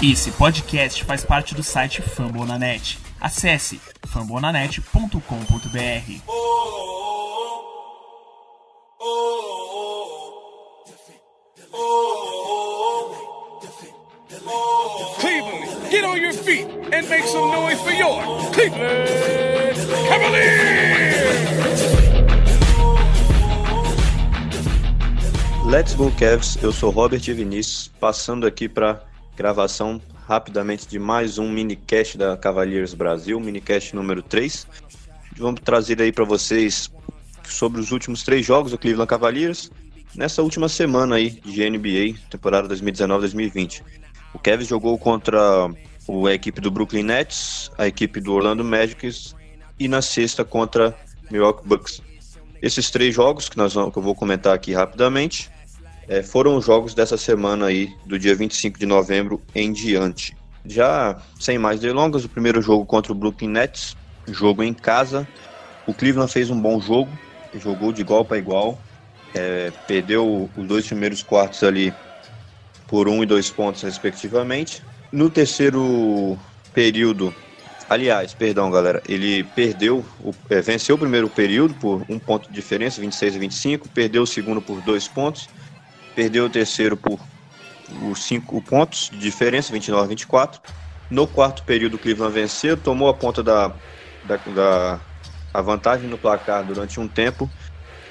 Esse 0.00 0.30
podcast 0.30 1.02
faz 1.02 1.24
parte 1.24 1.56
do 1.56 1.62
site 1.64 2.00
Fambonanet. 2.02 3.00
Acesse 3.20 3.80
fambonanet.com.br. 4.06 5.18
Cleveland, 15.18 15.90
get 15.90 16.04
on 16.04 16.16
your 16.16 16.32
feet 16.32 16.68
and 16.92 17.08
make 17.08 17.26
some 17.26 17.50
noise 17.50 17.80
for 17.80 17.90
your 17.90 18.22
Cleveland 18.52 19.08
Cavaliers! 20.08 21.08
Let's 25.66 25.94
go 25.94 26.12
Cavs, 26.12 26.56
eu 26.62 26.70
sou 26.70 26.90
Robert 26.90 27.18
Vinícius, 27.18 27.90
passando 27.98 28.46
aqui 28.46 28.68
para 28.68 29.07
gravação 29.38 30.02
rapidamente 30.26 30.88
de 30.88 30.98
mais 30.98 31.38
um 31.38 31.48
minicast 31.48 32.18
da 32.18 32.36
Cavaliers 32.36 32.92
Brasil, 32.92 33.38
minicast 33.38 33.94
número 33.94 34.20
3. 34.20 34.66
Vamos 35.36 35.60
trazer 35.60 36.02
aí 36.02 36.10
para 36.10 36.24
vocês 36.24 36.90
sobre 37.44 37.80
os 37.80 37.92
últimos 37.92 38.24
três 38.24 38.44
jogos 38.44 38.72
do 38.72 38.78
Cleveland 38.78 39.08
Cavaliers 39.08 39.70
nessa 40.12 40.42
última 40.42 40.68
semana 40.68 41.14
aí 41.14 41.30
de 41.30 41.70
NBA, 41.70 42.18
temporada 42.28 42.74
2019-2020. 42.74 43.82
O 44.34 44.40
Cavs 44.40 44.66
jogou 44.66 44.98
contra 44.98 45.38
a 45.68 46.34
equipe 46.34 46.60
do 46.60 46.72
Brooklyn 46.72 47.04
Nets, 47.04 47.70
a 47.78 47.86
equipe 47.86 48.20
do 48.20 48.32
Orlando 48.32 48.64
Magic 48.64 49.08
e 49.78 49.86
na 49.86 50.02
sexta 50.02 50.44
contra 50.44 50.98
Milwaukee 51.30 51.64
Bucks. 51.64 52.02
Esses 52.60 52.90
três 52.90 53.14
jogos 53.14 53.48
que, 53.48 53.56
nós 53.56 53.72
que 53.72 53.78
eu 53.78 54.02
vou 54.02 54.16
comentar 54.16 54.52
aqui 54.52 54.72
rapidamente 54.72 55.48
é, 56.08 56.22
foram 56.22 56.56
os 56.56 56.64
jogos 56.64 56.94
dessa 56.94 57.18
semana 57.18 57.66
aí, 57.66 57.94
do 58.06 58.18
dia 58.18 58.34
25 58.34 58.78
de 58.78 58.86
novembro 58.86 59.40
em 59.54 59.70
diante. 59.70 60.34
Já 60.64 61.20
sem 61.38 61.58
mais 61.58 61.80
delongas, 61.80 62.24
o 62.24 62.28
primeiro 62.28 62.62
jogo 62.62 62.86
contra 62.86 63.12
o 63.12 63.14
Brooklyn 63.14 63.48
Nets, 63.48 63.94
jogo 64.26 64.62
em 64.62 64.72
casa. 64.72 65.28
O 65.86 65.92
Cleveland 65.92 66.32
fez 66.32 66.50
um 66.50 66.58
bom 66.58 66.80
jogo, 66.80 67.10
jogou 67.54 67.92
de 67.92 68.00
igual 68.00 68.24
para 68.24 68.38
igual, 68.38 68.78
é, 69.34 69.70
perdeu 69.86 70.50
os 70.56 70.66
dois 70.66 70.86
primeiros 70.86 71.22
quartos 71.22 71.62
ali 71.62 71.92
por 72.86 73.08
um 73.08 73.22
e 73.22 73.26
dois 73.26 73.50
pontos, 73.50 73.82
respectivamente. 73.82 74.82
No 75.12 75.28
terceiro 75.30 76.38
período, 76.74 77.34
aliás, 77.88 78.32
perdão, 78.32 78.70
galera, 78.70 79.02
ele 79.06 79.44
perdeu, 79.44 80.04
o, 80.20 80.34
é, 80.48 80.60
venceu 80.60 80.96
o 80.96 80.98
primeiro 80.98 81.28
período 81.28 81.74
por 81.74 82.04
um 82.08 82.18
ponto 82.18 82.48
de 82.48 82.54
diferença, 82.54 83.00
26 83.00 83.36
a 83.36 83.38
25, 83.38 83.88
perdeu 83.90 84.22
o 84.22 84.26
segundo 84.26 84.60
por 84.60 84.80
dois 84.82 85.06
pontos 85.06 85.48
perdeu 86.18 86.46
o 86.46 86.50
terceiro 86.50 86.96
por 86.96 87.20
os 88.02 88.24
cinco 88.24 88.60
pontos 88.60 89.08
de 89.08 89.18
diferença, 89.18 89.72
29 89.72 90.02
a 90.02 90.08
24. 90.08 90.60
No 91.08 91.28
quarto 91.28 91.62
período, 91.62 91.94
o 91.94 91.98
Cleveland 91.98 92.34
venceu, 92.34 92.76
tomou 92.76 93.08
a 93.08 93.14
ponta 93.14 93.40
da, 93.40 93.72
da, 94.24 94.36
da 94.36 95.00
a 95.54 95.62
vantagem 95.62 96.08
no 96.08 96.18
placar 96.18 96.64
durante 96.64 96.98
um 96.98 97.06
tempo 97.06 97.48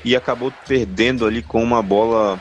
e 0.05 0.15
acabou 0.15 0.53
perdendo 0.65 1.25
ali 1.25 1.41
com 1.41 1.61
uma 1.61 1.81
bola 1.81 2.39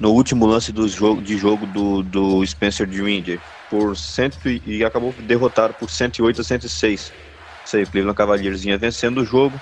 no 0.00 0.10
último 0.10 0.46
lance 0.46 0.72
do 0.72 0.88
jogo, 0.88 1.22
de 1.22 1.38
jogo 1.38 1.64
do, 1.64 2.02
do 2.02 2.44
Spencer 2.44 2.84
Dringer 2.84 3.38
por 3.70 3.96
cento 3.96 4.48
e 4.48 4.84
acabou 4.84 5.12
derrotado 5.12 5.74
por 5.74 5.88
108 5.88 6.40
a 6.40 6.44
106. 6.44 7.12
Isso 7.64 7.76
aí, 7.76 7.86
Cleveland 7.86 8.16
Cavaliers 8.16 8.64
vinha 8.64 8.76
vencendo 8.76 9.18
o 9.18 9.24
jogo, 9.24 9.60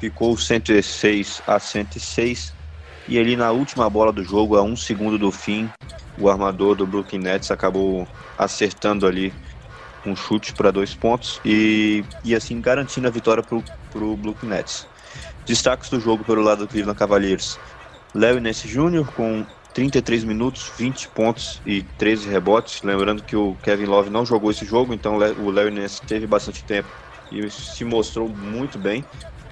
ficou 0.00 0.36
106 0.36 1.40
a 1.46 1.60
106 1.60 2.57
e 3.08 3.18
ali 3.18 3.36
na 3.36 3.50
última 3.50 3.88
bola 3.88 4.12
do 4.12 4.22
jogo, 4.22 4.56
a 4.56 4.62
um 4.62 4.76
segundo 4.76 5.18
do 5.18 5.32
fim, 5.32 5.68
o 6.18 6.28
armador 6.28 6.74
do 6.74 6.86
Brooklyn 6.86 7.20
Nets 7.20 7.50
acabou 7.50 8.06
acertando 8.36 9.06
ali 9.06 9.32
um 10.04 10.14
chute 10.14 10.52
para 10.52 10.70
dois 10.70 10.94
pontos 10.94 11.40
e, 11.44 12.04
e 12.24 12.34
assim 12.34 12.60
garantindo 12.60 13.08
a 13.08 13.10
vitória 13.10 13.42
para 13.42 14.04
o 14.04 14.16
Brooklyn 14.16 14.50
Nets. 14.50 14.86
Destaques 15.46 15.88
do 15.88 15.98
jogo 15.98 16.22
pelo 16.24 16.42
lado 16.42 16.66
do 16.66 16.68
Cleveland 16.68 16.98
Cavaliers. 16.98 17.58
Larry 18.14 18.40
Nance 18.40 18.68
Jr. 18.68 19.06
com 19.16 19.44
33 19.72 20.24
minutos, 20.24 20.70
20 20.76 21.08
pontos 21.08 21.60
e 21.64 21.82
13 21.96 22.28
rebotes. 22.28 22.82
Lembrando 22.82 23.22
que 23.22 23.36
o 23.36 23.56
Kevin 23.62 23.86
Love 23.86 24.10
não 24.10 24.26
jogou 24.26 24.50
esse 24.50 24.64
jogo, 24.64 24.92
então 24.92 25.16
o 25.16 25.50
Larry 25.50 25.70
Nance 25.70 26.02
teve 26.02 26.26
bastante 26.26 26.62
tempo 26.64 26.88
e 27.30 27.48
se 27.50 27.84
mostrou 27.84 28.28
muito 28.28 28.78
bem 28.78 29.04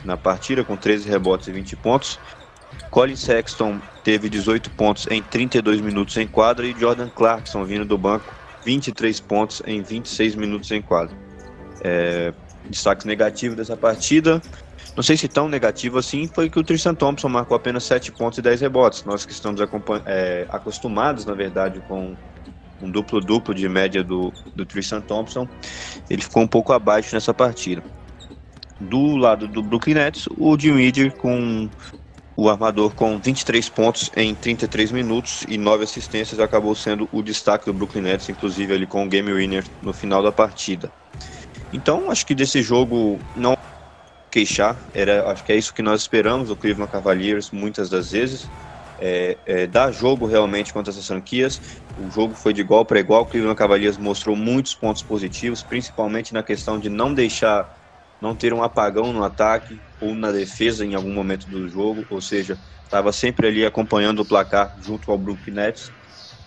na 0.04 0.16
partida, 0.16 0.64
com 0.64 0.76
13 0.76 1.08
rebotes 1.08 1.48
e 1.48 1.52
20 1.52 1.76
pontos. 1.76 2.18
Colin 2.90 3.16
Sexton 3.16 3.80
teve 4.02 4.28
18 4.28 4.70
pontos 4.70 5.06
em 5.10 5.22
32 5.22 5.80
minutos 5.80 6.16
em 6.16 6.26
quadra 6.26 6.66
e 6.66 6.72
Jordan 6.78 7.08
Clarkson 7.08 7.64
vindo 7.64 7.84
do 7.84 7.98
banco 7.98 8.32
23 8.64 9.20
pontos 9.20 9.62
em 9.66 9.82
26 9.82 10.34
minutos 10.34 10.70
em 10.70 10.82
quadra. 10.82 11.16
É, 11.82 12.32
destaque 12.68 13.06
negativo 13.06 13.54
dessa 13.54 13.76
partida, 13.76 14.42
não 14.96 15.02
sei 15.02 15.14
se 15.14 15.28
tão 15.28 15.46
negativo 15.46 15.98
assim, 15.98 16.26
foi 16.26 16.48
que 16.48 16.58
o 16.58 16.64
Tristan 16.64 16.94
Thompson 16.94 17.28
marcou 17.28 17.54
apenas 17.54 17.84
7 17.84 18.10
pontos 18.12 18.38
e 18.38 18.42
10 18.42 18.62
rebotes. 18.62 19.04
Nós 19.04 19.26
que 19.26 19.32
estamos 19.32 19.60
é, 20.06 20.46
acostumados, 20.48 21.26
na 21.26 21.34
verdade, 21.34 21.82
com 21.86 22.16
um 22.80 22.90
duplo-duplo 22.90 23.54
de 23.54 23.68
média 23.68 24.02
do, 24.02 24.32
do 24.54 24.64
Tristan 24.64 25.02
Thompson, 25.02 25.46
ele 26.08 26.22
ficou 26.22 26.42
um 26.42 26.46
pouco 26.46 26.72
abaixo 26.72 27.14
nessa 27.14 27.34
partida. 27.34 27.82
Do 28.80 29.16
lado 29.16 29.46
do 29.46 29.62
Brooklyn 29.62 29.94
Nets, 29.94 30.28
o 30.36 30.58
Jim 30.58 30.76
Reader 30.76 31.14
com 31.16 31.68
o 32.36 32.50
armador 32.50 32.94
com 32.94 33.18
23 33.18 33.68
pontos 33.70 34.10
em 34.14 34.34
33 34.34 34.92
minutos 34.92 35.44
e 35.48 35.56
9 35.56 35.84
assistências 35.84 36.38
acabou 36.38 36.74
sendo 36.74 37.08
o 37.10 37.22
destaque 37.22 37.64
do 37.64 37.72
Brooklyn 37.72 38.02
Nets, 38.02 38.28
inclusive 38.28 38.74
ali 38.74 38.86
com 38.86 39.04
o 39.04 39.08
game 39.08 39.32
winner 39.32 39.64
no 39.80 39.92
final 39.92 40.22
da 40.22 40.30
partida. 40.30 40.92
Então, 41.72 42.10
acho 42.10 42.26
que 42.26 42.34
desse 42.34 42.62
jogo 42.62 43.18
não 43.34 43.56
queixar, 44.30 44.76
era, 44.92 45.30
acho 45.30 45.42
que 45.44 45.52
é 45.52 45.56
isso 45.56 45.72
que 45.72 45.80
nós 45.80 46.02
esperamos 46.02 46.48
do 46.48 46.56
Cleveland 46.56 46.92
Cavaliers 46.92 47.50
muitas 47.50 47.88
das 47.88 48.12
vezes. 48.12 48.46
É, 48.98 49.36
é, 49.44 49.66
dar 49.66 49.90
jogo 49.92 50.26
realmente 50.26 50.72
contra 50.72 50.90
essas 50.90 51.06
franquias. 51.06 51.60
O 51.98 52.10
jogo 52.10 52.34
foi 52.34 52.52
de 52.52 52.60
igual 52.60 52.84
para 52.84 52.98
igual. 52.98 53.22
O 53.22 53.26
Cleveland 53.26 53.56
Cavaliers 53.56 53.96
mostrou 53.96 54.36
muitos 54.36 54.74
pontos 54.74 55.02
positivos, 55.02 55.62
principalmente 55.62 56.32
na 56.32 56.42
questão 56.42 56.78
de 56.78 56.88
não 56.88 57.12
deixar 57.12 57.74
não 58.20 58.34
ter 58.34 58.54
um 58.54 58.62
apagão 58.62 59.12
no 59.12 59.22
ataque 59.22 59.78
ou 60.00 60.14
na 60.14 60.30
defesa 60.30 60.84
em 60.84 60.94
algum 60.94 61.12
momento 61.12 61.48
do 61.48 61.68
jogo, 61.68 62.06
ou 62.08 62.20
seja, 62.20 62.58
estava 62.82 63.12
sempre 63.12 63.46
ali 63.48 63.64
acompanhando 63.64 64.20
o 64.20 64.26
placar 64.26 64.74
junto 64.80 65.10
ao 65.10 65.18
Brooklyn 65.18 65.54
Nets 65.54 65.90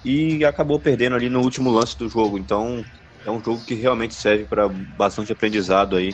e 0.04 0.46
acabou 0.46 0.80
perdendo 0.80 1.16
ali 1.16 1.30
no 1.30 1.42
último 1.42 1.70
lance 1.70 1.98
do 1.98 2.08
jogo. 2.08 2.38
Então 2.38 2.84
é 3.26 3.32
um 3.32 3.44
jogo 3.44 3.64
que 3.66 3.74
realmente 3.74 4.14
serve 4.14 4.46
para 4.46 4.68
bastante 4.70 5.32
aprendizado 5.32 5.96
aí 5.96 6.14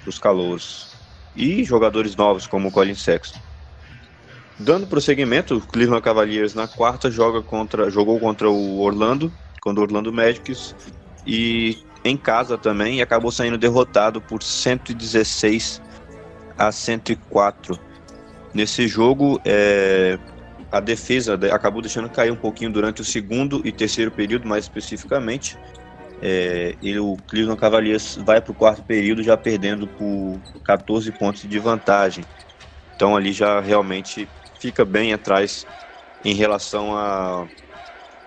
para 0.00 0.10
os 0.10 0.18
calouros 0.18 0.88
e 1.34 1.64
jogadores 1.64 2.14
novos 2.14 2.46
como 2.46 2.68
o 2.68 2.72
Colin 2.72 2.94
Sexton. 2.94 3.40
Dando 4.58 4.86
prosseguimento, 4.86 5.56
o 5.56 5.66
Cleveland 5.66 6.02
Cavaliers 6.02 6.54
na 6.54 6.68
quarta 6.68 7.10
joga 7.10 7.42
contra, 7.42 7.90
jogou 7.90 8.20
contra 8.20 8.48
o 8.48 8.78
Orlando, 8.78 9.32
contra 9.60 9.80
o 9.80 9.84
Orlando 9.84 10.12
Magics 10.12 10.76
e 11.26 11.76
em 12.04 12.16
casa 12.16 12.56
também 12.56 12.98
e 12.98 13.02
acabou 13.02 13.32
saindo 13.32 13.58
derrotado 13.58 14.20
por 14.20 14.42
116 14.42 15.80
a 16.58 16.70
104. 16.72 17.78
Nesse 18.52 18.86
jogo, 18.86 19.40
é, 19.44 20.18
a 20.70 20.80
defesa 20.80 21.38
acabou 21.52 21.80
deixando 21.80 22.08
cair 22.10 22.30
um 22.30 22.36
pouquinho 22.36 22.72
durante 22.72 23.00
o 23.00 23.04
segundo 23.04 23.60
e 23.64 23.72
terceiro 23.72 24.10
período, 24.10 24.48
mais 24.48 24.64
especificamente. 24.64 25.56
É, 26.22 26.74
e 26.80 26.98
o 26.98 27.16
Cleveland 27.28 27.60
Cavaliers 27.60 28.16
vai 28.24 28.40
para 28.40 28.52
o 28.52 28.54
quarto 28.54 28.82
período 28.84 29.22
já 29.22 29.36
perdendo 29.36 29.86
por 29.86 30.40
14 30.64 31.10
pontos 31.12 31.42
de 31.42 31.58
vantagem. 31.58 32.24
Então 32.94 33.16
ali 33.16 33.32
já 33.32 33.60
realmente 33.60 34.28
fica 34.58 34.84
bem 34.84 35.12
atrás 35.12 35.66
em 36.24 36.34
relação 36.34 36.96
a 36.96 37.46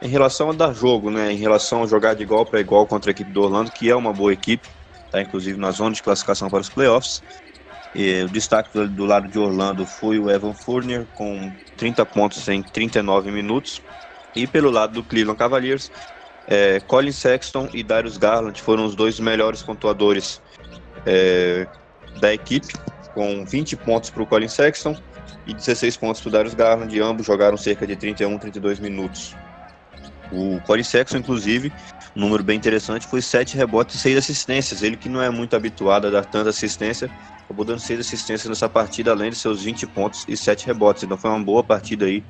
em 0.02 0.08
relação 0.08 0.52
a 0.52 0.54
dar 0.54 0.74
jogo, 0.74 1.10
né? 1.10 1.32
Em 1.32 1.38
relação 1.38 1.84
a 1.84 1.88
jogar 1.88 2.14
de 2.14 2.24
igual 2.24 2.46
para 2.46 2.60
igual 2.60 2.86
contra 2.86 3.10
a 3.10 3.14
equipe 3.14 3.32
do 3.32 3.42
Orlando, 3.42 3.72
que 3.72 3.90
é 3.90 3.96
uma 3.96 4.14
boa 4.14 4.32
equipe, 4.32 4.70
tá? 5.10 5.22
Inclusive 5.22 5.58
na 5.58 5.72
zona 5.72 5.96
de 5.96 6.04
classificação 6.04 6.50
para 6.50 6.62
os 6.62 6.70
playoffs. 6.70 7.24
O 8.26 8.30
destaque 8.30 8.70
do, 8.74 8.88
do, 8.88 9.06
lado 9.06 9.28
de 9.28 9.40
Orlando 9.40 9.84
foi 9.84 10.20
o 10.20 10.30
Evan 10.30 10.54
Fournier, 10.54 11.06
com 11.16 11.52
30 11.78 12.06
pontos 12.06 12.48
em 12.48 12.62
39 12.62 13.32
minutos. 13.32 13.82
E 14.36 14.46
pelo 14.46 14.70
lado 14.70 14.94
do 14.94 15.04
Cleveland 15.04 15.40
Cavaliers, 15.40 15.92
é, 16.48 16.80
Colin 16.82 17.12
Sexton 17.12 17.70
e 17.74 17.82
Darius 17.82 18.18
Garland 18.18 18.62
foram 18.62 18.86
os 18.86 18.96
dois 18.96 19.20
melhores 19.20 19.64
pontuadores 19.64 20.40
é, 21.08 21.66
da 22.22 22.32
equipe, 22.32 22.72
com 23.16 23.44
20 23.44 23.76
pontos 23.78 24.12
para 24.12 24.22
o 24.22 24.28
Colin 24.28 24.48
Sexton 24.48 24.96
e 25.48 25.54
16 25.56 25.98
pontos 25.98 26.22
para 26.22 26.30
o 26.30 26.32
Darius 26.32 26.54
Garland. 26.54 26.96
E 26.96 27.00
ambos 27.02 27.26
jogaram 27.26 27.58
cerca 27.58 27.88
de 27.88 27.96
31, 27.96 28.38
32 28.38 28.80
minutos. 28.80 29.36
O 30.32 30.60
Corey 30.62 30.84
Sexton, 30.84 31.18
inclusive, 31.18 31.72
um 32.18 32.20
número 32.20 32.44
bem 32.44 32.58
interessante, 32.58 33.06
foi 33.06 33.22
sete 33.22 33.56
rebotes 33.56 33.96
e 33.96 34.00
seis 34.00 34.18
assistências. 34.18 34.82
Ele 34.82 34.98
que 34.98 35.08
não 35.08 35.22
é 35.22 35.30
muito 35.30 35.56
habituado 35.56 36.08
a 36.08 36.10
dar 36.10 36.26
tanta 36.26 36.50
assistência, 36.50 37.12
acabou 37.44 37.64
dando 37.64 37.80
seis 37.80 38.00
assistências 38.00 38.50
nessa 38.50 38.68
partida, 38.68 39.12
além 39.12 39.30
de 39.30 39.36
seus 39.36 39.62
20 39.62 39.86
pontos 39.86 40.26
e 40.28 40.36
sete 40.36 40.66
rebotes. 40.66 41.04
Então 41.04 41.16
foi 41.16 41.30
uma 41.30 41.40
boa 41.40 41.64
partida 41.64 42.06
aí 42.06 42.24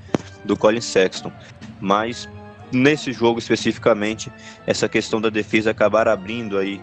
do 0.43 0.57
Colin 0.57 0.81
Sexton. 0.81 1.31
Mas 1.79 2.27
nesse 2.69 3.13
jogo 3.13 3.39
especificamente, 3.39 4.29
essa 4.65 4.89
questão 4.89 5.21
da 5.21 5.29
defesa 5.29 5.71
acabar 5.71 6.09
abrindo 6.09 6.57
aí 6.57 6.81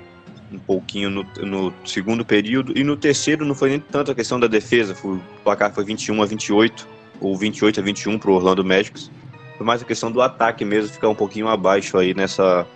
um 0.50 0.58
pouquinho 0.58 1.10
no, 1.10 1.24
no, 1.42 1.74
segundo 1.84 2.24
período. 2.24 2.72
E 2.74 2.82
no 2.82 2.96
terceiro 2.96 3.44
não 3.44 3.54
foi 3.54 3.68
nem 3.68 3.80
tanto 3.80 4.12
a 4.12 4.14
questão 4.14 4.40
da 4.40 4.46
defesa, 4.46 4.94
foi, 4.94 5.16
o 5.16 5.22
placar 5.42 5.74
foi 5.74 5.84
21 5.84 6.22
a 6.22 6.26
28, 6.26 6.88
ou 7.20 7.36
28 7.36 7.80
a 7.80 7.82
21 7.82 8.18
para 8.18 8.30
o 8.30 8.34
Orlando 8.34 8.64
Magic. 8.64 9.10
Foi 9.58 9.66
mais 9.66 9.82
a 9.82 9.84
questão 9.84 10.10
do 10.10 10.22
ataque 10.22 10.64
mesmo, 10.64 10.90
ficar 10.90 11.08
um 11.10 11.14
pouquinho 11.14 11.48
abaixo 11.48 11.98
aí 11.98 12.14
nessa, 12.14 12.66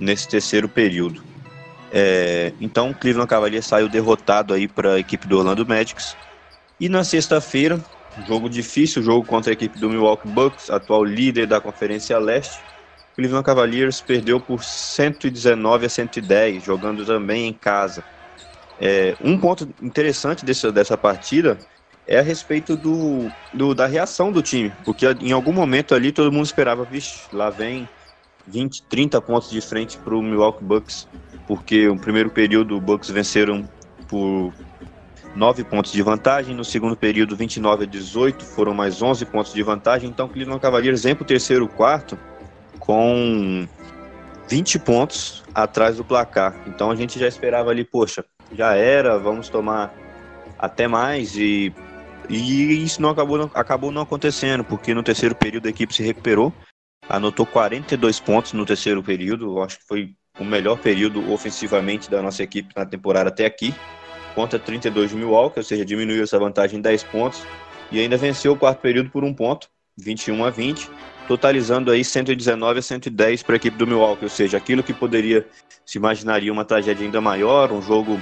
nesse 0.00 0.26
terceiro 0.26 0.68
período. 0.68 1.22
É, 1.92 2.52
então 2.60 2.90
o 2.90 2.94
Cleveland 2.94 3.28
Cavaliers 3.28 3.66
saiu 3.66 3.88
derrotado 3.88 4.54
aí 4.54 4.66
para 4.66 4.94
a 4.94 4.98
equipe 4.98 5.26
do 5.26 5.38
Orlando 5.38 5.66
Magic. 5.66 6.02
E 6.80 6.88
na 6.88 7.04
sexta-feira, 7.04 7.78
jogo 8.26 8.48
difícil, 8.48 9.02
jogo 9.02 9.26
contra 9.26 9.52
a 9.52 9.54
equipe 9.54 9.78
do 9.78 9.90
Milwaukee 9.90 10.28
Bucks, 10.28 10.70
atual 10.70 11.04
líder 11.04 11.46
da 11.46 11.60
Conferência 11.60 12.18
Leste. 12.18 12.58
Cleveland 13.14 13.44
Cavaliers 13.44 14.00
perdeu 14.00 14.40
por 14.40 14.64
119 14.64 15.86
a 15.86 15.88
110, 15.88 16.64
jogando 16.64 17.04
também 17.04 17.48
em 17.48 17.52
casa. 17.52 18.02
É, 18.80 19.14
um 19.20 19.36
ponto 19.36 19.68
interessante 19.82 20.42
desse, 20.42 20.70
dessa 20.72 20.96
partida 20.96 21.58
é 22.06 22.18
a 22.18 22.22
respeito 22.22 22.76
do, 22.76 23.30
do, 23.52 23.74
da 23.74 23.86
reação 23.86 24.32
do 24.32 24.42
time, 24.42 24.72
porque 24.84 25.06
em 25.20 25.32
algum 25.32 25.52
momento 25.52 25.94
ali 25.94 26.10
todo 26.10 26.32
mundo 26.32 26.46
esperava, 26.46 26.84
vixe, 26.84 27.24
lá 27.30 27.50
vem 27.50 27.86
20, 28.46 28.82
30 28.84 29.20
pontos 29.20 29.50
de 29.50 29.60
frente 29.60 29.98
para 29.98 30.14
o 30.14 30.22
Milwaukee 30.22 30.64
Bucks, 30.64 31.08
porque 31.46 31.88
no 31.88 31.98
primeiro 31.98 32.30
período 32.30 32.76
o 32.76 32.80
Bucks 32.80 33.10
venceram 33.10 33.68
por 34.08 34.52
9 35.34 35.64
pontos 35.64 35.92
de 35.92 36.02
vantagem, 36.02 36.54
no 36.54 36.64
segundo 36.64 36.96
período 36.96 37.36
29 37.36 37.84
a 37.84 37.86
18, 37.86 38.44
foram 38.44 38.74
mais 38.74 39.00
11 39.00 39.24
pontos 39.26 39.52
de 39.52 39.62
vantagem, 39.62 40.08
então 40.08 40.28
Cleveland 40.28 40.60
Cavaliers 40.60 41.04
vem 41.04 41.14
para 41.14 41.22
o 41.22 41.26
terceiro 41.26 41.68
quarto 41.68 42.18
com 42.78 43.68
20 44.48 44.78
pontos 44.80 45.44
atrás 45.54 45.96
do 45.96 46.04
placar. 46.04 46.56
Então 46.66 46.90
a 46.90 46.96
gente 46.96 47.18
já 47.18 47.28
esperava 47.28 47.70
ali, 47.70 47.84
poxa, 47.84 48.24
já 48.52 48.74
era, 48.74 49.16
vamos 49.18 49.48
tomar 49.48 49.94
até 50.58 50.88
mais. 50.88 51.36
E, 51.36 51.72
e 52.28 52.84
isso 52.84 53.00
não 53.00 53.10
acabou, 53.10 53.38
não, 53.38 53.50
acabou 53.54 53.92
não 53.92 54.02
acontecendo, 54.02 54.64
porque 54.64 54.92
no 54.92 55.02
terceiro 55.02 55.34
período 55.36 55.66
a 55.66 55.70
equipe 55.70 55.94
se 55.94 56.02
recuperou, 56.02 56.52
anotou 57.10 57.44
42 57.44 58.20
pontos 58.20 58.52
no 58.52 58.64
terceiro 58.64 59.02
período, 59.02 59.60
acho 59.62 59.78
que 59.78 59.86
foi 59.86 60.14
o 60.38 60.44
melhor 60.44 60.78
período 60.78 61.30
ofensivamente 61.32 62.10
da 62.10 62.22
nossa 62.22 62.42
equipe 62.42 62.72
na 62.74 62.86
temporada 62.86 63.28
até 63.28 63.44
aqui, 63.44 63.74
contra 64.34 64.58
32 64.58 65.10
de 65.10 65.16
Milwaukee, 65.16 65.58
ou 65.58 65.64
seja, 65.64 65.84
diminuiu 65.84 66.22
essa 66.22 66.38
vantagem 66.38 66.78
em 66.78 66.82
10 66.82 67.04
pontos. 67.04 67.42
E 67.92 67.98
ainda 67.98 68.16
venceu 68.16 68.52
o 68.52 68.56
quarto 68.56 68.78
período 68.78 69.10
por 69.10 69.24
um 69.24 69.34
ponto, 69.34 69.68
21 69.98 70.44
a 70.44 70.50
20 70.50 70.88
totalizando 71.30 71.92
aí 71.92 72.04
119 72.04 72.80
a 72.80 72.82
110 72.82 73.44
para 73.44 73.54
a 73.54 73.56
equipe 73.58 73.76
do 73.76 73.86
Milwaukee, 73.86 74.24
ou 74.24 74.28
seja, 74.28 74.56
aquilo 74.56 74.82
que 74.82 74.92
poderia 74.92 75.46
se 75.86 75.96
imaginaria 75.96 76.52
uma 76.52 76.64
tragédia 76.64 77.06
ainda 77.06 77.20
maior, 77.20 77.70
um 77.70 77.80
jogo 77.80 78.20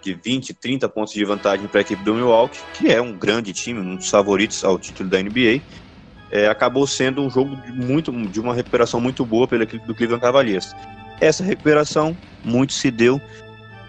de 0.00 0.14
20, 0.14 0.54
30 0.54 0.88
pontos 0.88 1.12
de 1.12 1.24
vantagem 1.24 1.66
para 1.66 1.80
a 1.80 1.82
equipe 1.82 2.04
do 2.04 2.14
Milwaukee, 2.14 2.60
que 2.74 2.86
é 2.86 3.02
um 3.02 3.12
grande 3.12 3.52
time, 3.52 3.80
um 3.80 3.96
dos 3.96 4.08
favoritos 4.08 4.62
ao 4.64 4.78
título 4.78 5.08
da 5.08 5.20
NBA, 5.20 5.60
é, 6.30 6.48
acabou 6.48 6.86
sendo 6.86 7.22
um 7.22 7.30
jogo 7.30 7.56
de, 7.56 7.72
muito, 7.72 8.12
de 8.12 8.40
uma 8.40 8.54
recuperação 8.54 9.00
muito 9.00 9.24
boa 9.24 9.46
pela 9.46 9.64
equipe 9.64 9.86
do 9.86 9.94
Cleveland 9.94 10.22
Cavaliers. 10.22 10.74
Essa 11.20 11.42
recuperação 11.42 12.16
muito 12.44 12.72
se 12.72 12.90
deu 12.90 13.20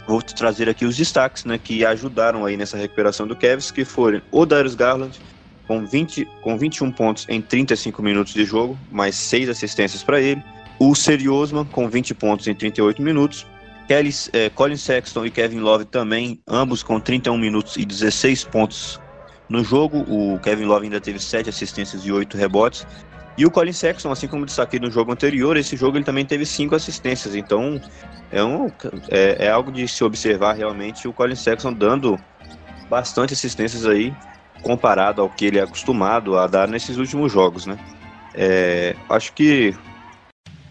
vou 0.08 0.22
trazer 0.22 0.70
aqui 0.70 0.86
os 0.86 0.96
destaques 0.96 1.44
né, 1.44 1.60
que 1.62 1.86
ajudaram 1.86 2.46
aí 2.46 2.56
nessa 2.56 2.78
recuperação 2.78 3.28
do 3.28 3.36
Cavs, 3.36 3.70
que 3.70 3.84
foram 3.84 4.22
o 4.32 4.46
Darius 4.46 4.74
Garland, 4.74 5.20
com, 5.68 5.86
20, 5.86 6.26
com 6.42 6.58
21 6.58 6.92
pontos 6.94 7.26
em 7.28 7.42
35 7.42 8.02
minutos 8.02 8.34
de 8.34 8.46
jogo, 8.46 8.80
mais 8.90 9.16
6 9.16 9.50
assistências 9.50 10.02
para 10.02 10.22
ele. 10.22 10.42
O 10.80 10.96
Seri 10.96 11.28
Osman, 11.28 11.66
com 11.66 11.90
20 11.90 12.14
pontos 12.16 12.48
em 12.48 12.56
38 12.56 13.02
minutos. 13.02 13.46
Kelly, 13.88 14.14
eh, 14.34 14.50
Colin 14.50 14.78
Sexton 14.78 15.26
e 15.26 15.32
Kevin 15.32 15.60
Love 15.60 15.86
também, 15.86 16.40
ambos 16.48 16.84
com 16.84 17.00
31 17.00 17.38
minutos 17.38 17.78
e 17.78 17.86
16 17.86 18.44
pontos 18.46 19.00
no 19.50 19.64
jogo. 19.64 20.00
O 20.08 20.40
Kevin 20.40 20.66
Love 20.66 20.86
ainda 20.86 21.02
teve 21.02 21.20
7 21.20 21.50
assistências 21.50 22.06
e 22.06 22.12
8 22.12 22.38
rebotes. 22.38 22.86
E 23.38 23.46
o 23.46 23.52
Colin 23.52 23.72
Sexton, 23.72 24.12
assim 24.12 24.28
como 24.28 24.46
destaquei 24.46 24.80
no 24.80 24.90
jogo 24.90 25.12
anterior, 25.12 25.56
esse 25.58 25.78
jogo 25.78 25.98
ele 25.98 26.04
também 26.04 26.26
teve 26.26 26.46
5 26.46 26.76
assistências. 26.76 27.36
Então 27.36 27.80
é, 28.32 28.44
um, 28.44 28.68
é, 29.10 29.46
é 29.46 29.50
algo 29.50 29.72
de 29.72 29.88
se 29.88 30.04
observar 30.04 30.54
realmente 30.54 31.08
o 31.08 31.14
Colin 31.14 31.36
Sexton 31.36 31.74
dando 31.74 32.20
bastante 32.90 33.34
assistências 33.34 33.86
aí 33.86 34.14
comparado 34.62 35.22
ao 35.22 35.30
que 35.30 35.46
ele 35.46 35.60
é 35.60 35.62
acostumado 35.62 36.38
a 36.38 36.48
dar 36.48 36.68
nesses 36.68 36.98
últimos 36.98 37.32
jogos, 37.32 37.66
né? 37.66 37.78
É, 38.34 38.96
acho 39.10 39.34
que 39.34 39.74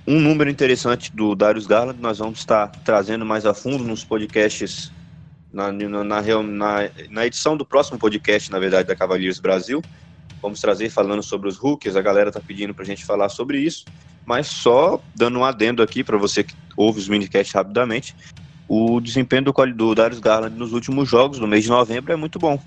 um 0.07 0.21
número 0.21 0.49
interessante 0.49 1.15
do 1.15 1.35
Darius 1.35 1.67
Garland 1.67 2.01
nós 2.01 2.19
vamos 2.19 2.39
estar 2.39 2.69
trazendo 2.85 3.25
mais 3.25 3.45
a 3.45 3.53
fundo 3.53 3.83
nos 3.83 4.05
podcasts, 4.05 4.93
na, 5.57 5.73
na, 5.73 6.23
na, 6.43 6.91
na 7.09 7.27
edição 7.27 7.57
do 7.57 7.65
próximo 7.65 7.99
podcast, 7.99 8.51
na 8.53 8.59
verdade, 8.59 8.89
da 8.89 8.95
Cavaliers 8.95 9.41
Brasil. 9.41 9.83
Vamos 10.43 10.61
trazer 10.61 10.91
falando 10.91 11.23
sobre 11.23 11.49
os 11.49 11.57
rookies, 11.57 11.97
a 11.97 12.03
galera 12.03 12.31
tá 12.31 12.41
pedindo 12.41 12.75
pra 12.75 12.85
gente 12.85 13.07
falar 13.07 13.31
sobre 13.31 13.59
isso, 13.59 13.87
mas 14.27 14.49
só 14.49 15.01
dando 15.15 15.39
um 15.39 15.45
adendo 15.45 15.83
aqui 15.83 16.05
para 16.05 16.19
você 16.19 16.45
que 16.45 16.55
ouve 16.77 17.01
os 17.01 17.09
minicasts 17.09 17.55
rapidamente, 17.55 18.15
o 18.69 19.01
desempenho 19.01 19.45
do, 19.45 19.53
do 19.75 19.95
Darius 19.95 20.21
Garland 20.21 20.55
nos 20.55 20.75
últimos 20.75 21.09
jogos 21.09 21.39
do 21.39 21.47
mês 21.47 21.65
de 21.65 21.71
novembro 21.71 22.13
é 22.13 22.17
muito 22.17 22.39
bom. 22.39 22.61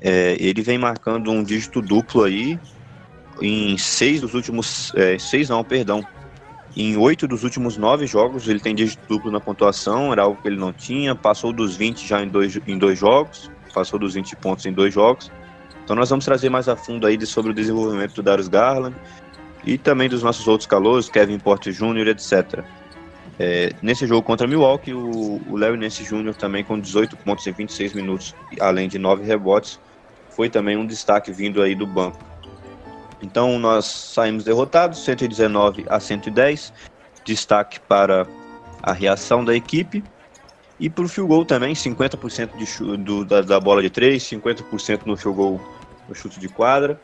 É, 0.00 0.36
ele 0.38 0.62
vem 0.62 0.78
marcando 0.78 1.32
um 1.32 1.42
dígito 1.42 1.82
duplo 1.82 2.22
aí 2.22 2.60
em 3.42 3.76
seis 3.76 4.20
dos 4.20 4.34
últimos. 4.34 4.92
É, 4.94 5.18
seis 5.18 5.48
não, 5.48 5.64
perdão. 5.64 6.06
Em 6.76 6.96
oito 6.96 7.26
dos 7.26 7.42
últimos 7.42 7.76
nove 7.76 8.06
jogos 8.06 8.48
ele 8.48 8.60
tem 8.60 8.74
dígito 8.74 9.02
duplo 9.08 9.30
na 9.30 9.40
pontuação, 9.40 10.12
era 10.12 10.22
algo 10.22 10.40
que 10.40 10.48
ele 10.48 10.56
não 10.56 10.72
tinha. 10.72 11.14
Passou 11.14 11.52
dos 11.52 11.76
20 11.76 12.06
já 12.06 12.22
em 12.22 12.28
dois, 12.28 12.58
em 12.66 12.78
dois 12.78 12.98
jogos, 12.98 13.50
passou 13.74 13.98
dos 13.98 14.14
20 14.14 14.36
pontos 14.36 14.66
em 14.66 14.72
dois 14.72 14.94
jogos. 14.94 15.30
Então 15.82 15.96
nós 15.96 16.08
vamos 16.08 16.24
trazer 16.24 16.48
mais 16.48 16.68
a 16.68 16.76
fundo 16.76 17.06
aí 17.06 17.20
sobre 17.26 17.50
o 17.50 17.54
desenvolvimento 17.54 18.14
do 18.14 18.22
Darius 18.22 18.46
Garland 18.46 18.96
e 19.64 19.76
também 19.76 20.08
dos 20.08 20.22
nossos 20.22 20.46
outros 20.46 20.66
calouros, 20.66 21.08
Kevin 21.08 21.38
Porter 21.38 21.72
Jr., 21.72 22.08
etc. 22.08 22.64
É, 23.38 23.72
nesse 23.82 24.06
jogo 24.06 24.22
contra 24.22 24.46
Milwaukee, 24.46 24.92
o, 24.92 25.40
o 25.48 25.56
Larry 25.56 25.76
Nance 25.76 26.04
Jr. 26.04 26.34
também 26.34 26.62
com 26.62 26.78
18 26.78 27.16
pontos 27.16 27.46
em 27.46 27.52
26 27.52 27.94
minutos, 27.94 28.34
além 28.60 28.88
de 28.88 28.98
9 28.98 29.24
rebotes, 29.24 29.80
foi 30.28 30.48
também 30.48 30.76
um 30.76 30.86
destaque 30.86 31.32
vindo 31.32 31.60
aí 31.60 31.74
do 31.74 31.86
banco. 31.86 32.29
Então 33.22 33.58
nós 33.58 33.86
saímos 33.86 34.44
derrotados, 34.44 35.04
119 35.04 35.84
a 35.88 36.00
110, 36.00 36.72
destaque 37.24 37.78
para 37.80 38.26
a 38.82 38.92
reação 38.92 39.44
da 39.44 39.54
equipe. 39.54 40.02
E 40.78 40.88
para 40.88 41.04
o 41.04 41.08
field 41.08 41.28
goal 41.28 41.44
também, 41.44 41.74
50% 41.74 42.56
de 42.56 42.96
do, 42.96 43.24
da, 43.24 43.42
da, 43.42 43.60
bola 43.60 43.82
de 43.82 43.90
3, 43.90 44.22
50% 44.22 45.02
no 45.04 45.16
field 45.16 45.36
goal 45.36 45.60
no 46.08 46.14
chute 46.14 46.40
de 46.40 46.48
quadra. 46.48 46.98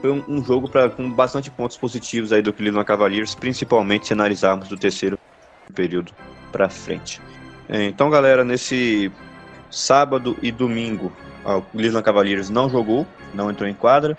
Foi 0.00 0.10
um, 0.10 0.24
um 0.28 0.44
jogo 0.44 0.68
pra, 0.68 0.90
com 0.90 1.08
bastante 1.10 1.50
pontos 1.50 1.76
positivos 1.76 2.32
aí 2.32 2.42
do 2.42 2.52
Cleveland 2.52 2.86
Cavaliers, 2.86 3.34
principalmente 3.34 4.08
se 4.08 4.12
analisarmos 4.12 4.68
do 4.68 4.76
terceiro 4.76 5.16
período 5.74 6.12
para 6.50 6.68
frente. 6.68 7.20
Então, 7.68 8.10
galera, 8.10 8.42
nesse 8.42 9.12
sábado 9.70 10.36
e 10.42 10.50
domingo 10.50 11.12
ah, 11.44 11.56
o 11.56 11.62
Cleveland 11.62 12.04
Cavaliers 12.04 12.50
não 12.50 12.68
jogou, 12.68 13.06
não 13.32 13.50
entrou 13.50 13.68
em 13.68 13.74
quadra. 13.74 14.16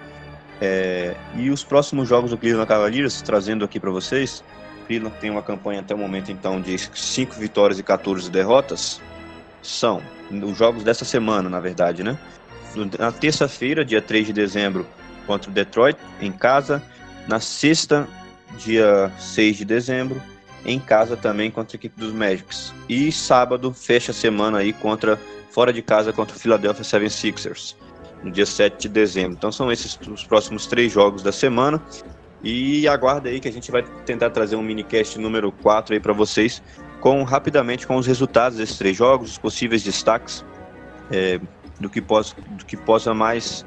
É, 0.62 1.16
e 1.36 1.50
os 1.50 1.64
próximos 1.64 2.08
jogos 2.08 2.30
do 2.30 2.38
Cleveland 2.38 2.68
Cavaliers, 2.68 3.22
trazendo 3.24 3.66
aqui 3.66 3.80
para 3.80 3.90
vocês, 3.90 4.44
Cleveland 4.86 5.18
tem 5.20 5.32
uma 5.32 5.42
campanha 5.42 5.80
até 5.80 5.96
o 5.96 5.98
momento 5.98 6.32
então 6.32 6.62
de 6.62 6.78
5 6.78 7.34
vitórias 7.36 7.80
e 7.80 7.84
14 7.84 8.30
derrotas. 8.30 9.02
São 9.62 10.02
os 10.30 10.58
jogos 10.58 10.84
dessa 10.84 11.04
semana, 11.04 11.50
na 11.50 11.60
verdade, 11.60 12.04
né? 12.04 12.18
Na 12.98 13.12
terça-feira, 13.12 13.84
dia 13.84 14.02
3 14.02 14.28
de 14.28 14.34
dezembro, 14.34 14.88
contra 15.26 15.50
o 15.50 15.54
Detroit, 15.54 15.98
em 16.22 16.32
casa. 16.32 16.82
Na 17.28 17.40
sexta, 17.40 18.08
dia 18.58 19.12
6 19.18 19.58
de 19.58 19.66
dezembro, 19.66 20.22
em 20.66 20.80
casa 20.80 21.18
também 21.18 21.50
contra 21.52 21.76
a 21.76 21.78
equipe 21.78 22.00
dos 22.00 22.14
Magics. 22.14 22.74
E 22.88 23.12
sábado, 23.12 23.74
fecha 23.74 24.12
a 24.12 24.16
semana 24.16 24.60
aí 24.60 24.74
contra 24.74 25.20
fora 25.52 25.74
de 25.74 25.82
casa 25.82 26.14
contra 26.14 26.36
o 26.36 26.40
Philadelphia 26.40 26.84
76ers, 26.84 27.76
no 28.24 28.32
dia 28.32 28.46
7 28.46 28.82
de 28.82 28.90
dezembro. 28.90 29.34
Então 29.34 29.52
são 29.52 29.72
esses 29.72 29.98
os 30.08 30.24
próximos 30.24 30.66
três 30.66 30.92
jogos 30.92 31.24
da 31.24 31.32
semana. 31.32 31.82
E 32.44 32.88
aguarda 32.88 33.30
aí 33.30 33.40
que 33.40 33.48
a 33.48 33.52
gente 33.52 33.72
vai 33.72 33.84
tentar 34.06 34.32
trazer 34.32 34.56
um 34.56 34.64
minicast 34.64 35.20
número 35.20 35.52
4 35.52 35.94
aí 35.94 36.00
para 36.00 36.14
vocês, 36.14 36.62
com 37.00 37.22
rapidamente 37.24 37.86
com 37.86 37.96
os 37.98 38.08
resultados 38.08 38.58
desses 38.58 38.78
três 38.78 38.98
jogos, 38.98 39.32
os 39.32 39.38
possíveis 39.38 39.84
destaques 39.84 40.44
é, 41.12 41.40
do, 41.80 41.88
que 41.88 42.02
possa, 42.02 42.36
do 42.58 42.66
que 42.66 42.76
possa 42.76 43.14
mais 43.14 43.66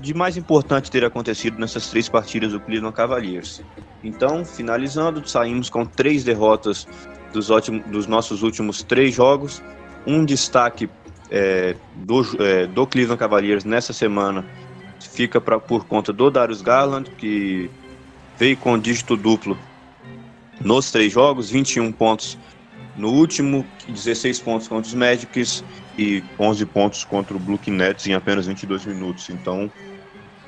de 0.00 0.12
mais 0.12 0.36
importante 0.36 0.90
ter 0.90 1.04
acontecido 1.04 1.58
nessas 1.58 1.88
três 1.88 2.08
partidas 2.08 2.52
do 2.52 2.60
Cleveland 2.60 2.94
Cavaliers. 2.94 3.62
Então, 4.02 4.44
finalizando, 4.44 5.26
saímos 5.26 5.70
com 5.70 5.86
três 5.86 6.24
derrotas 6.24 6.86
dos, 7.32 7.48
ótimos, 7.48 7.86
dos 7.86 8.06
nossos 8.06 8.42
últimos 8.42 8.82
três 8.82 9.14
jogos. 9.14 9.62
Um 10.06 10.24
destaque 10.24 10.90
é, 11.30 11.74
do, 11.96 12.42
é, 12.42 12.66
do 12.66 12.86
Cleveland 12.86 13.18
Cavaliers 13.18 13.64
nessa 13.64 13.92
semana 13.92 14.44
fica 15.00 15.40
pra, 15.40 15.58
por 15.58 15.86
conta 15.86 16.12
do 16.12 16.30
Darius 16.30 16.62
Garland, 16.62 17.10
que 17.18 17.70
veio 18.38 18.56
com 18.56 18.78
dígito 18.78 19.16
duplo 19.16 19.56
nos 20.60 20.90
três 20.90 21.12
jogos, 21.12 21.50
21 21.50 21.92
pontos 21.92 22.38
no 22.96 23.10
último, 23.10 23.66
16 23.88 24.40
pontos 24.40 24.68
contra 24.68 24.86
os 24.86 24.94
Magics 24.94 25.64
e 25.98 26.22
11 26.38 26.66
pontos 26.66 27.04
contra 27.04 27.36
o 27.36 27.40
Brooklyn 27.40 27.74
Nets 27.74 28.06
em 28.06 28.14
apenas 28.14 28.46
22 28.46 28.86
minutos. 28.86 29.30
Então, 29.30 29.70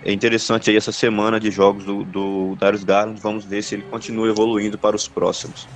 é 0.04 0.12
interessante 0.12 0.70
aí 0.70 0.76
essa 0.76 0.92
semana 0.92 1.40
de 1.40 1.50
jogos 1.50 1.84
do, 1.84 2.04
do 2.04 2.56
Darius 2.56 2.84
Garland. 2.84 3.20
Vamos 3.20 3.44
ver 3.44 3.62
se 3.62 3.74
ele 3.74 3.82
continua 3.82 4.28
evoluindo 4.28 4.78
para 4.78 4.94
os 4.94 5.08
próximos. 5.08 5.66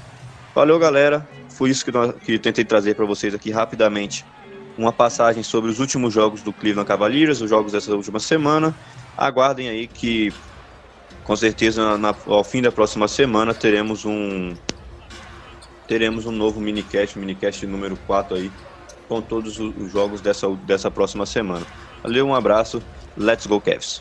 Valeu, 0.54 0.78
galera. 0.78 1.28
Foi 1.49 1.71
isso 1.71 1.85
que, 1.85 1.90
nós, 1.90 2.14
que 2.25 2.38
tentei 2.38 2.64
trazer 2.64 2.95
para 2.95 3.04
vocês 3.04 3.35
aqui 3.35 3.50
rapidamente. 3.50 4.25
Uma 4.80 4.94
passagem 4.94 5.42
sobre 5.42 5.70
os 5.70 5.78
últimos 5.78 6.14
jogos 6.14 6.40
do 6.40 6.54
Cleveland 6.54 6.88
Cavaliers, 6.88 7.42
os 7.42 7.50
jogos 7.50 7.72
dessa 7.72 7.94
última 7.94 8.18
semana. 8.18 8.75
Aguardem 9.14 9.68
aí 9.68 9.87
que, 9.87 10.32
com 11.22 11.37
certeza, 11.37 11.99
na, 11.99 12.14
ao 12.26 12.42
fim 12.42 12.62
da 12.62 12.72
próxima 12.72 13.06
semana, 13.06 13.52
teremos 13.52 14.06
um 14.06 14.54
teremos 15.87 16.25
um 16.25 16.32
novo 16.32 16.62
minicast, 16.62 17.18
minicast 17.18 17.66
número 17.66 17.94
4 18.06 18.37
aí, 18.37 18.50
com 19.06 19.20
todos 19.20 19.58
os 19.58 19.92
jogos 19.92 20.22
dessa, 20.22 20.49
dessa 20.64 20.90
próxima 20.90 21.26
semana. 21.26 21.66
Valeu, 22.02 22.26
um 22.26 22.34
abraço, 22.34 22.82
let's 23.18 23.46
go 23.46 23.60
Cavs! 23.60 24.00